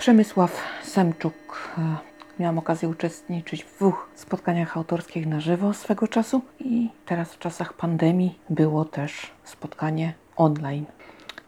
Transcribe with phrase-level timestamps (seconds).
[0.00, 1.34] Przemysław Semczuk.
[1.78, 1.96] E,
[2.38, 7.72] Miałam okazję uczestniczyć w dwóch spotkaniach autorskich na żywo swego czasu i teraz w czasach
[7.72, 10.84] pandemii było też spotkanie online,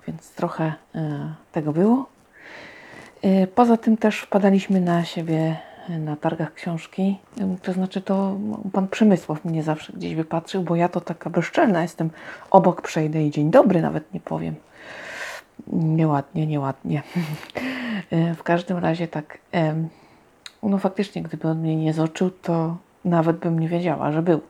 [0.07, 2.07] więc trochę e, tego było.
[3.23, 5.57] E, Poza tym też wpadaliśmy na siebie
[5.89, 7.19] na targach książki.
[7.63, 8.39] To znaczy to
[8.72, 12.11] pan Przemysław mnie zawsze gdzieś wypatrzył, bo ja to taka bezczelna jestem.
[12.50, 14.55] Obok przejdę i dzień dobry nawet nie powiem.
[15.72, 17.03] Nieładnie, nieładnie.
[18.12, 19.39] E, W każdym razie tak,
[20.62, 24.40] no faktycznie, gdyby on mnie nie zoczył, to nawet bym nie wiedziała, że był.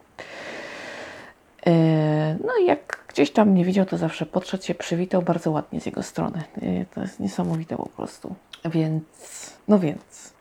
[1.67, 5.81] E, No i jak gdzieś tam nie widział, to zawsze podszedł się, przywitał bardzo ładnie
[5.81, 6.43] z jego strony.
[6.63, 8.35] E, To jest niesamowite po prostu.
[8.65, 10.33] Więc, no więc,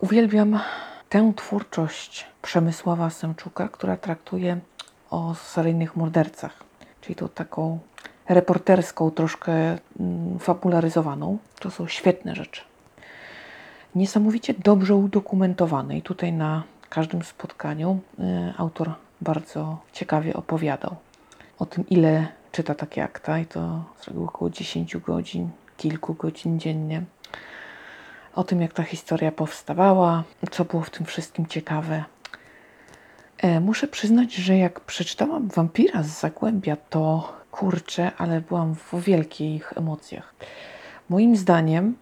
[0.00, 0.60] uwielbiam
[1.08, 4.58] tę twórczość Przemysława Semczuka, która traktuje
[5.10, 6.64] o seryjnych mordercach,
[7.00, 7.78] czyli tą taką
[8.28, 9.52] reporterską, troszkę
[10.00, 11.38] mm, fabularyzowaną.
[11.60, 12.62] To są świetne rzeczy.
[13.94, 18.22] Niesamowicie dobrze udokumentowane i tutaj na każdym spotkaniu y,
[18.58, 20.96] autor bardzo ciekawie opowiadał
[21.58, 26.60] o tym, ile czyta takie akta i to z reguły około 10 godzin, kilku godzin
[26.60, 27.02] dziennie.
[28.34, 32.04] O tym, jak ta historia powstawała, co było w tym wszystkim ciekawe.
[33.38, 39.72] E, muszę przyznać, że jak przeczytałam Wampira z Zagłębia, to kurczę, ale byłam w wielkich
[39.76, 40.34] emocjach.
[41.08, 41.96] Moim zdaniem,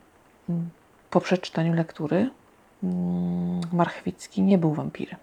[0.49, 0.71] mm,
[1.11, 2.31] po przeczytaniu lektury,
[2.83, 5.19] mm, Marchwicki nie był wampirem.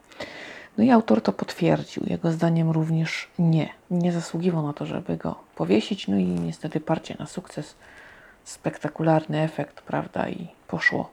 [0.78, 2.04] No i autor to potwierdził.
[2.08, 3.70] Jego zdaniem również nie.
[3.92, 6.08] Nie zasługiwał na to, żeby go powiesić.
[6.08, 7.76] No i niestety parcie na sukces.
[8.44, 10.30] Spektakularny efekt, prawda?
[10.30, 11.10] I poszło.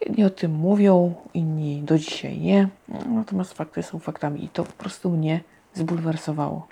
[0.00, 2.68] Jedni o tym mówią, inni do dzisiaj nie.
[3.08, 5.40] Natomiast fakty są faktami i to po prostu mnie
[5.74, 6.66] zbulwersowało.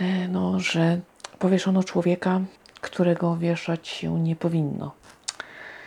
[0.00, 1.00] E, No, że
[1.38, 2.40] powieszono człowieka,
[2.80, 4.92] którego wieszać się nie powinno.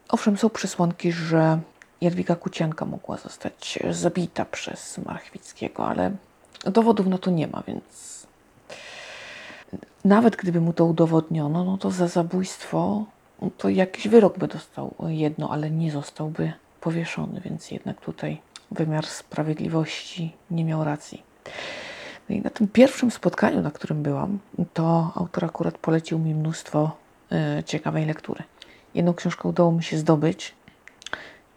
[0.10, 1.60] Owszem, są przesłanki, że
[2.02, 6.12] Jadwiga Kucianka mogła zostać zabita przez Marchwickiego, ale
[6.64, 8.28] dowodów na to nie ma, więc
[10.06, 13.06] nawet gdyby mu to udowodniono, no to za zabójstwo
[13.42, 18.42] no to jakiś wyrok by dostał jedno, ale nie zostałby powieszony, więc jednak tutaj
[18.72, 21.24] wymiar sprawiedliwości nie miał racji.
[22.30, 24.40] No i na tym pierwszym spotkaniu, na którym byłam,
[24.74, 26.98] to autor akurat polecił mi mnóstwo
[27.32, 28.44] e, ciekawej lektury.
[28.96, 30.56] Jedną książkę udało mi się zdobyć.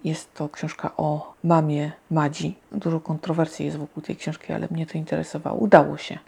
[0.05, 2.59] Jest to książka o mamie Madzi.
[2.73, 5.59] Dużo kontrowersji jest wokół tej książki, ale mnie to interesowało.
[5.59, 6.19] Udało się.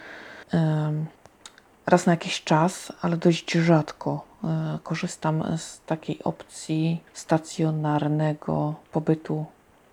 [1.87, 9.45] Raz na jakiś czas, ale dość rzadko e, korzystam z takiej opcji stacjonarnego pobytu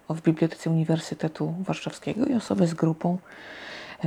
[0.09, 3.19] w Bibliotece Uniwersytetu Warszawskiego i osoby z grupą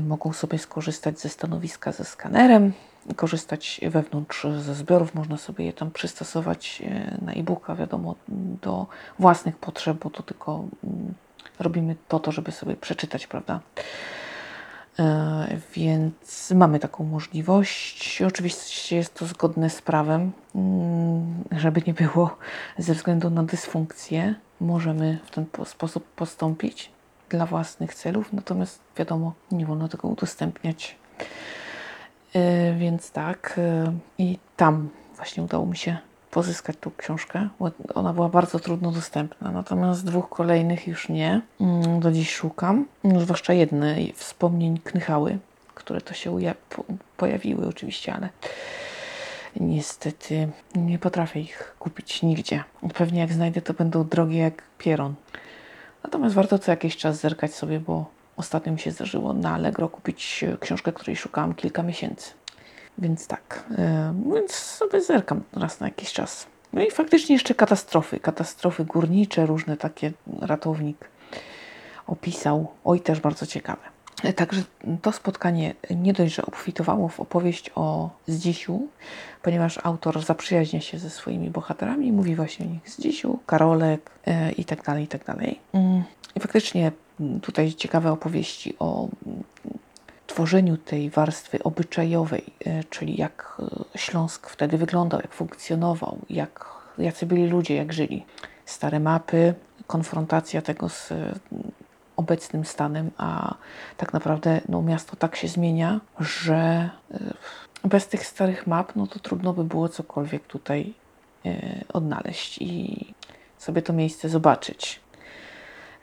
[0.02, 2.74] mogą sobie skorzystać ze stanowiska ze skanerem,
[3.16, 8.16] korzystać wewnątrz ze zbiorów, można sobie je tam przystosować e, na e-booka, wiadomo,
[8.62, 8.88] do
[9.20, 11.14] własnych potrzeb, bo to tylko mm,
[11.60, 13.60] robimy po to, żeby sobie przeczytać, prawda?
[15.00, 18.22] E, Więc mamy taką możliwość.
[18.22, 22.38] Oczywiście jest to zgodne z prawem, mm, żeby nie było
[22.78, 24.36] ze względu na dysfunkcję.
[24.62, 26.92] Możemy w ten po- sposób postąpić
[27.30, 30.96] dla własnych celów, natomiast wiadomo, nie wolno tego udostępniać.
[32.36, 35.98] E, Więc tak, e, i tam właśnie udało mi się
[36.32, 37.50] pozyskać tą książkę.
[37.96, 41.42] Ona była bardzo trudno dostępna, natomiast dwóch kolejnych już nie.
[41.62, 45.38] Mm, Do dziś szukam, Mm, zwłaszcza jednej wspomnień Knychały,
[45.76, 46.40] które to się
[47.18, 48.30] pojawiły oczywiście, ale
[49.60, 52.64] niestety nie potrafię ich kupić nigdzie.
[52.94, 55.16] Pewnie jak znajdę, to będą drogie jak pieron.
[56.04, 58.06] Natomiast warto co jakiś czas zerkać sobie, bo
[58.38, 62.32] ostatnio mi się zdarzyło na Allegro kupić e, książkę, której szukałam kilka miesięcy.
[62.98, 66.48] Więc tak, e, więc sobie zerkam raz na jakiś czas.
[66.74, 70.12] No i faktycznie jeszcze katastrofy, katastrofy górnicze, różne takie
[70.42, 71.10] ratownik
[72.08, 72.68] opisał.
[72.86, 73.97] Oj, też bardzo ciekawe.
[74.36, 74.64] Także
[75.02, 78.88] to spotkanie nie dość, że obfitowało w opowieść o Zdzisiu,
[79.42, 84.66] ponieważ autor zaprzyjaźnia się ze swoimi bohaterami mówi właśnie o nich Zdzisiu, Karolek e, i
[84.66, 85.60] tak dalej, i tak dalej.
[85.74, 86.04] Mm,
[86.36, 86.92] I faktycznie
[87.42, 89.44] tutaj ciekawe opowieści o mm,
[90.28, 93.58] tworzeniu tej warstwy obyczajowej, e, czyli jak
[93.96, 96.66] e, Śląsk wtedy wyglądał, jak funkcjonował, jak,
[96.98, 98.26] jacy byli ludzie, jak żyli.
[98.66, 99.54] Stare mapy,
[99.88, 101.14] konfrontacja tego z
[102.18, 103.56] obecnym stanem, a
[103.98, 107.20] tak naprawdę no, miasto tak się zmienia, że e,
[107.84, 110.94] bez tych starych map no to trudno by było cokolwiek tutaj
[111.46, 113.06] e, odnaleźć i
[113.58, 115.00] sobie to miejsce zobaczyć.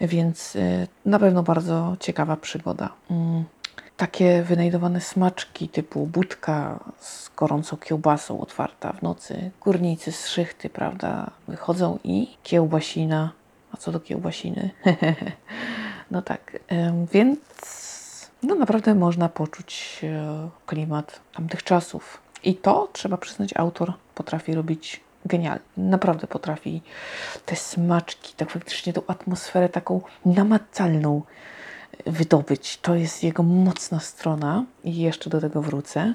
[0.01, 2.89] Więc e, na pewno bardzo ciekawa przygoda.
[3.11, 3.45] Mm.
[3.97, 9.51] takie wynajdowane smaczki typu budka z gorącą kiełbasą otwarta w nocy.
[9.61, 13.33] Górnicy z szychty, prawda, wychodzą i kiełbasina.
[13.73, 14.71] A co do kiełbasiny?
[16.11, 16.59] no tak,
[17.13, 17.39] więc
[18.43, 22.19] no naprawdę można poczuć e, klimat tamtych czasów.
[22.43, 25.65] I to, trzeba przyznać, autor potrafi robić genialnie.
[25.77, 26.83] Naprawdę potrafi
[27.47, 31.23] te smaczki, tak faktycznie tą atmosferę taką namacalną
[32.07, 32.79] wydobyć.
[32.83, 36.15] To jest jego mocna strona i jeszcze do tego wrócę.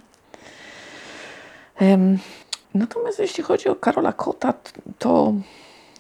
[2.74, 4.54] Natomiast jeśli chodzi o Karola Kota,
[5.00, 5.34] to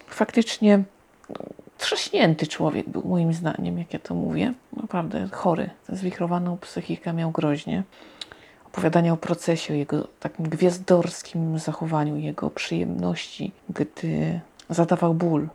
[0.07, 0.83] faktycznie
[1.79, 4.53] trzaśnięty człowiek był moim zdaniem, jak ja to mówię.
[4.77, 5.69] Naprawdę chory.
[5.89, 7.83] Zwichrowaną psychikę miał groźnie.
[8.65, 14.39] Opowiadania o procesie, o jego takim gwiazdorskim zachowaniu, jego przyjemności, gdy
[14.69, 15.47] zadawał ból.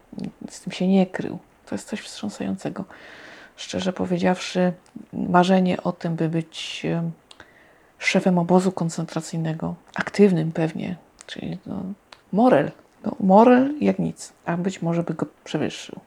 [0.50, 1.38] Z tym się nie krył.
[1.66, 2.84] To jest coś wstrząsającego.
[3.56, 4.72] Szczerze powiedziawszy,
[5.12, 7.10] marzenie o tym, by być em,
[7.98, 11.82] szefem obozu koncentracyjnego, aktywnym pewnie, czyli no,
[12.32, 12.70] Morel.
[13.04, 16.00] No, Morel jak nic, a być może by go przewyższył.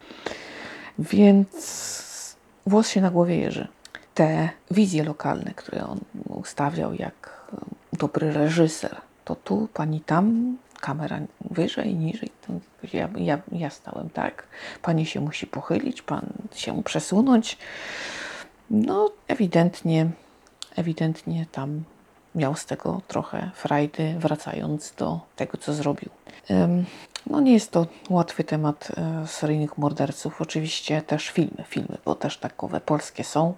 [0.99, 2.35] Więc
[2.65, 3.67] włos się na głowie jeży.
[4.13, 5.99] Te wizje lokalne, które on
[6.29, 7.57] ustawiał jak e,
[7.97, 8.95] dobry reżyser,
[9.25, 11.19] to tu, pani tam, kamera
[11.51, 12.29] wyżej, niżej.
[12.94, 14.47] Ja, ja, ja stałem tak.
[14.81, 17.57] Pani się musi pochylić, pan się przesunąć.
[18.69, 20.09] No, ewidentnie,
[20.75, 21.83] ewidentnie tam
[22.38, 26.10] miał z tego trochę frajdy, wracając do tego, co zrobił.
[27.30, 30.42] No nie jest to łatwy temat e, seryjnych morderców.
[30.42, 33.56] Oczywiście też filmy, filmy, bo też takowe polskie są.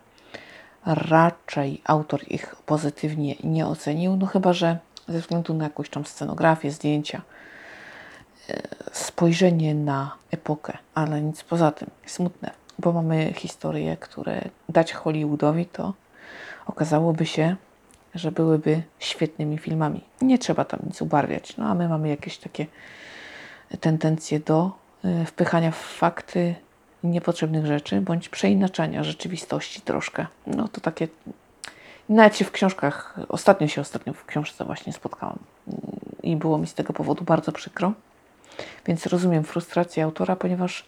[0.86, 4.78] Raczej autor ich pozytywnie nie ocenił, no chyba, że
[5.08, 7.22] ze względu na jakąś tam scenografię, zdjęcia,
[8.50, 8.62] e,
[8.92, 11.90] spojrzenie na epokę, ale nic poza tym.
[12.06, 15.94] Smutne, bo mamy historie, które dać Hollywoodowi, to
[16.66, 17.56] okazałoby się,
[18.15, 20.03] że byłyby świetnymi filmami.
[20.21, 22.65] Nie trzeba tam nic ubarwiać, no a my mamy jakieś takie
[23.79, 24.71] tendencje do
[25.06, 26.56] y, wpychania w fakty
[27.03, 30.27] niepotrzebnych rzeczy, bądź przeinaczania rzeczywistości troszkę.
[30.47, 31.07] No to takie,
[32.09, 35.81] nawet się w książkach, ostatnio się ostatnio w książce właśnie spotkałam mm,
[36.23, 37.94] i było mi z tego powodu bardzo przykro,
[38.85, 40.85] więc rozumiem frustrację autora, ponieważ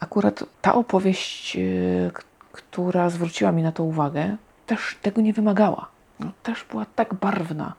[0.00, 2.10] akurat ta opowieść, y,
[2.52, 4.36] która zwróciła mi na to uwagę,
[4.68, 5.88] też tego nie wymagała.
[6.20, 7.74] No, też była tak barwna,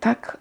[0.00, 0.38] tak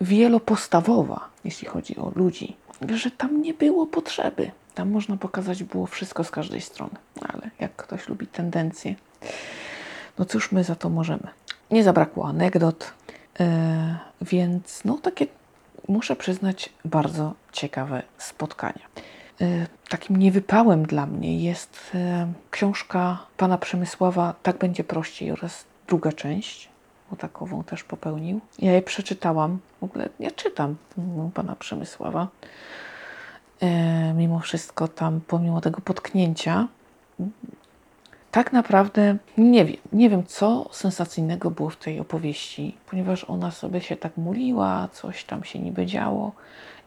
[0.00, 2.56] wielopostawowa, jeśli chodzi o ludzi,
[2.94, 4.50] że tam nie było potrzeby.
[4.74, 6.94] Tam można pokazać było wszystko z każdej strony.
[7.20, 8.94] Ale jak ktoś lubi tendencje,
[10.18, 11.28] no cóż my za to możemy.
[11.70, 12.92] Nie zabrakło anegdot,
[13.40, 15.26] e, więc no takie,
[15.88, 18.86] muszę przyznać, bardzo ciekawe spotkania.
[19.40, 26.12] E, Takim niewypałem dla mnie jest e, książka pana Przemysława Tak będzie prościej oraz druga
[26.12, 26.68] część,
[27.10, 28.40] bo takową też popełnił.
[28.58, 32.28] Ja je przeczytałam, w ogóle ja czytam mm, pana Przemysława.
[33.60, 36.68] E, Mimo wszystko tam, pomimo tego potknięcia,
[38.34, 43.80] tak naprawdę nie wiem, nie wiem co sensacyjnego było w tej opowieści, ponieważ ona sobie
[43.80, 46.32] się tak muliła, coś tam się niby działo,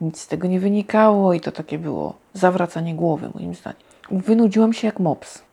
[0.02, 3.82] nic z tego nie wynikało i to takie było zawracanie głowy moim zdaniem.
[4.12, 5.44] Wynudziłam się jak mops.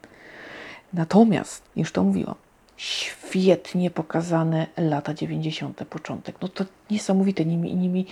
[0.93, 2.35] Natomiast, już to mówiłam,
[2.77, 6.37] świetnie pokazane lata 90., początek.
[6.43, 8.07] No to niesamowite, nimi, nimi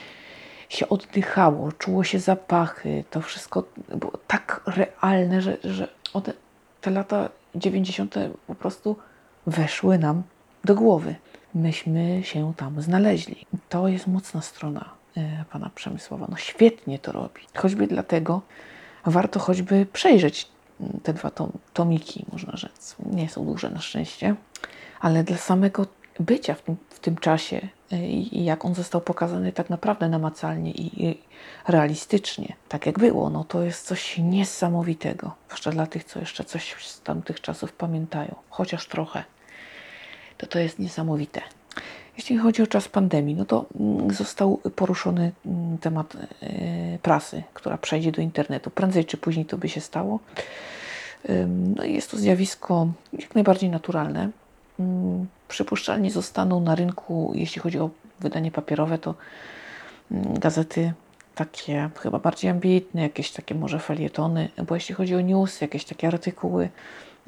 [0.69, 6.33] się oddychało, czuło się zapachy, to wszystko było tak realne, że, że one,
[6.81, 8.15] te lata 90.
[8.47, 8.97] po prostu
[9.47, 10.23] weszły nam
[10.65, 11.15] do głowy.
[11.55, 13.47] Myśmy się tam znaleźli.
[13.69, 16.27] To jest mocna strona e, pana Przemysława.
[16.31, 17.41] No świetnie to robi.
[17.57, 18.43] Choćby dlatego
[19.07, 20.49] warto choćby przejrzeć
[20.81, 22.97] mm, te dwa tom, tomiki, można rzec.
[23.07, 24.35] Nie są duże na szczęście,
[25.01, 25.87] ale dla samego
[26.21, 27.69] bycia w tym, w tym czasie
[27.99, 31.19] i i jak on został pokazany tak naprawdę namacalnie i,
[31.69, 35.35] realistycznie, tak jak było, no to jest coś niesamowitego.
[35.47, 39.25] Zwłaszcza dla tych, co jeszcze coś z tamtych czasów pamiętają, chociaż trochę.
[40.39, 41.41] To to jest niesamowite.
[42.17, 47.79] Jeśli chodzi o czas pandemii, no to mm, został poruszony mm, temat e, prasy, która
[47.79, 48.71] przejdzie do internetu.
[48.71, 50.21] Prędzej czy później to by się stało.
[51.77, 54.31] No i jest to zjawisko jak najbardziej naturalne.
[54.81, 59.15] Ym, Przypuszczalnie zostaną na rynku, jeśli chodzi o wydanie papierowe, to
[60.13, 60.93] ym, gazety
[61.35, 66.09] takie chyba bardziej ambitne, jakieś takie może felietony, bo jeśli chodzi o news, jakieś takie
[66.09, 66.69] artykuły,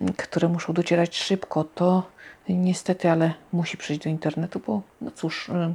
[0.01, 2.03] ym, które muszą docierać szybko, to
[2.49, 5.75] niestety, ale musi przejść do internetu, bo no cóż, ym,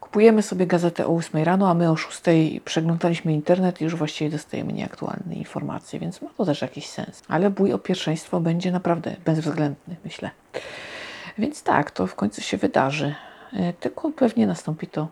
[0.00, 2.20] kupujemy sobie gazetę o 8 rano, a my o 6
[2.64, 7.22] przeglądaliśmy internet i już właściwie dostajemy nieaktualne informacje, więc ma to też jakiś sens.
[7.28, 10.30] Ale bój o pierwszeństwo będzie naprawdę bezwzględny, myślę.
[11.40, 13.14] Więc tak, to w końcu się wydarzy.
[13.52, 15.08] E, Tylko pewnie nastąpi to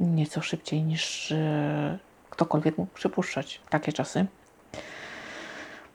[0.00, 1.98] nieco szybciej niż e,
[2.30, 3.60] ktokolwiek mógł przypuszczać.
[3.70, 4.26] Takie czasy.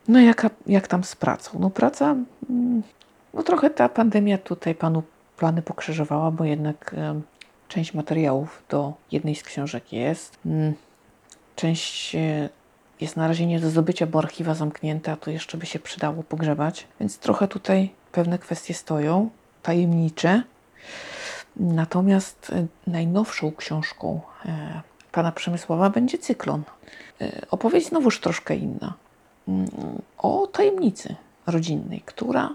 [0.08, 1.60] No jak, jak tam z pracą?
[1.60, 2.16] No praca,
[2.50, 2.84] mm,
[3.34, 5.04] no trochę ta pandemia tutaj panu
[5.38, 7.22] plany pokrzyżowała, bo jednak em,
[7.68, 10.38] część materiałów do jednej z książek jest.
[10.46, 10.74] Mm,
[11.56, 12.50] Część e,
[13.02, 16.24] jest na razie nie do zdobycia, bo archiwa zamknięte, a to jeszcze by się przydało
[16.24, 16.88] pogrzebać.
[17.00, 19.30] Więc trochę tutaj pewne kwestie stoją,
[19.66, 20.44] tajemnicze.
[21.56, 24.82] Natomiast e, najnowszą książką e,
[25.12, 26.64] pana Przemysława będzie cyklon.
[27.22, 28.94] E, Opowieść znowuż troszkę inna.
[29.48, 29.68] Mm,
[30.18, 31.16] O tajemnicy
[31.48, 32.50] rodzinnej, która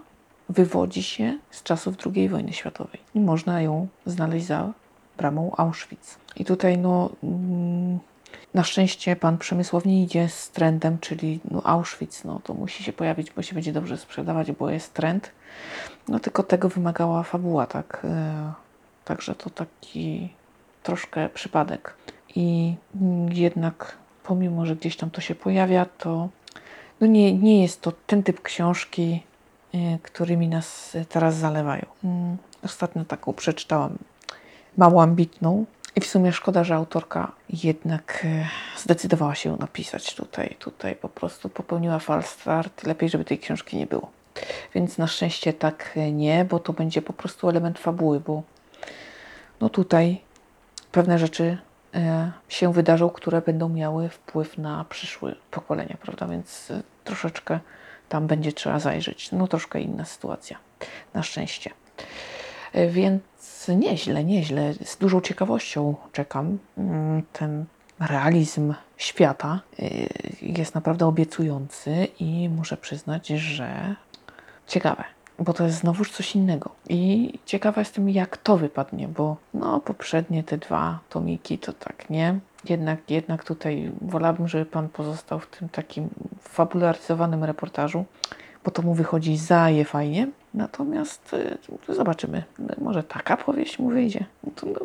[0.49, 3.01] wywodzi się z czasów II wojny światowej.
[3.15, 4.73] I można ją znaleźć za
[5.19, 6.19] bramą Auschwitz.
[6.37, 7.99] I tutaj no, mm,
[8.55, 12.93] na szczęście pan Przemysław nie idzie z trendem, czyli no Auschwitz, no to musi się
[12.93, 15.31] pojawić, bo się będzie dobrze sprzedawać, bo jest trend.
[16.09, 18.03] No tylko tego wymagała fabuła, tak.
[18.05, 18.53] e,
[19.05, 20.33] Także to taki
[20.83, 21.95] troszkę przypadek.
[22.37, 22.75] I
[23.33, 26.29] jednak pomimo, że gdzieś tam to się pojawia, to
[27.01, 29.23] no nie, nie jest to ten typ książki,
[29.75, 31.87] y, którymi nas teraz zalewają.
[32.05, 33.99] Mm, Ostatnio taką przeczytałam,
[34.77, 35.65] mało ambitną.
[35.97, 40.57] I w sumie szkoda, że autorka jednak y, zdecydowała się napisać tutaj.
[40.59, 42.85] Tutaj po prostu popełniła false start.
[42.85, 44.11] Lepiej, żeby tej książki nie było.
[44.75, 48.43] Więc na szczęście tak nie, bo to będzie po prostu element fabuły, bo
[49.61, 50.21] no tutaj
[50.93, 51.59] pewne rzeczy
[51.95, 56.27] e, się wydarzą, które będą miały wpływ na przyszłe pokolenia, prawda?
[56.27, 57.61] Więc e, troszeczkę
[58.09, 59.33] tam będzie trzeba zajrzeć.
[59.33, 60.59] No troszkę inna sytuacja,
[61.15, 61.71] na szczęście.
[62.73, 63.23] E, Więc
[63.77, 64.75] nieźle, nieźle.
[64.85, 66.59] Z dużą ciekawością czekam.
[66.79, 67.65] Mm, Ten
[68.01, 69.89] realizm świata e,
[70.43, 73.95] jest naprawdę obiecujący i muszę przyznać, że
[74.67, 75.05] ciekawe,
[75.39, 76.71] bo to jest znowuż coś innego.
[76.89, 82.39] I ciekawa jestem, jak to wypadnie, bo no, poprzednie te dwa tomiki to tak nie.
[82.69, 86.09] Jednak, jednak tutaj wolałabym, żeby pan pozostał w tym takim
[86.41, 88.05] fabularyzowanym reportażu,
[88.65, 90.29] bo to mu wychodzi zaje fajnie.
[90.55, 91.35] Natomiast
[91.89, 92.43] y, zobaczymy,
[92.81, 94.25] może taka powieść mu wyjdzie.
[94.45, 94.81] No to, no,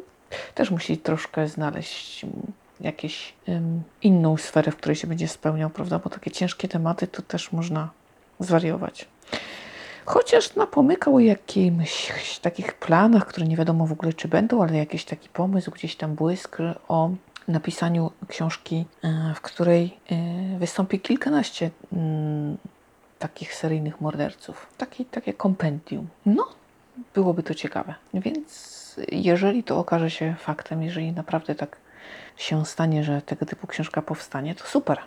[0.55, 2.35] też musi troszkę znaleźć mm,
[2.81, 3.33] jakąś
[4.01, 5.99] inną sferę, w której się będzie spełniał, prawda?
[5.99, 7.89] Bo takie ciężkie tematy to też można
[8.39, 9.07] zwariować.
[10.05, 15.29] Chociaż napomykał jakimś takich planach, które nie wiadomo w ogóle czy będą, ale jakiś taki
[15.29, 16.57] pomysł, gdzieś tam błysk
[16.87, 17.09] o
[17.47, 22.57] napisaniu książki, e, w której e, wystąpi kilkanaście mm,
[23.19, 24.67] takich seryjnych morderców.
[24.77, 26.07] Takie, takie kompendium.
[26.25, 26.47] No,
[27.13, 27.95] byłoby to ciekawe.
[28.13, 28.75] Więc
[29.11, 31.77] jeżeli to okaże się faktem, jeżeli naprawdę tak
[32.37, 34.97] się stanie, że tego typu książka powstanie, to super.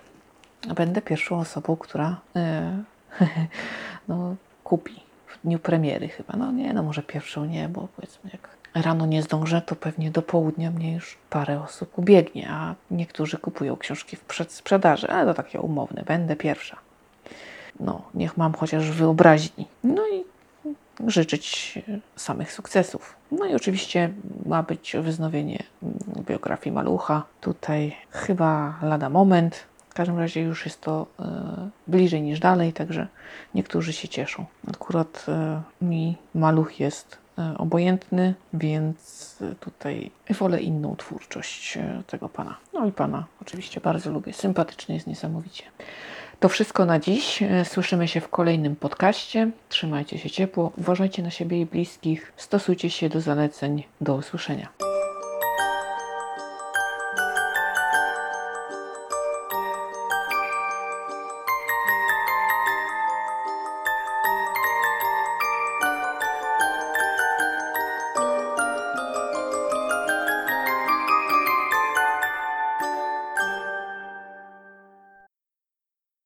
[0.74, 2.82] Będę pierwszą osobą, która e,
[4.08, 4.34] no,
[4.64, 6.36] kupi w dniu premiery chyba.
[6.36, 10.22] No nie, no może pierwszą nie, bo powiedzmy jak rano nie zdążę, to pewnie do
[10.22, 15.60] południa mnie już parę osób ubiegnie, a niektórzy kupują książki w przedsprzedaży, ale to takie
[15.60, 16.76] umowne, będę pierwsza.
[17.80, 19.66] No, niech mam chociaż wyobraźni.
[19.84, 20.24] No i
[21.06, 21.78] życzyć
[22.16, 23.16] samych sukcesów.
[23.32, 24.12] No i oczywiście
[24.46, 25.62] ma być wznowienie
[26.28, 27.22] biografii Malucha.
[27.40, 29.66] Tutaj chyba lada moment.
[29.90, 33.06] W każdym razie już jest to e, bliżej niż dalej, także
[33.54, 34.44] niektórzy się cieszą.
[34.74, 42.56] Akurat e, mi Maluch jest e, obojętny, więc tutaj wolę inną twórczość tego pana.
[42.72, 44.32] No i pana oczywiście bardzo lubię.
[44.32, 45.64] Sympatyczny jest niesamowicie.
[46.40, 47.42] To wszystko na dziś.
[47.42, 49.50] E, Słyszymy się w kolejnym podcaście.
[49.68, 53.84] Trzymajcie się ciepło, uważajcie na siebie i bliskich, stosujcie się do zaleceń.
[54.00, 54.87] Do usłyszenia.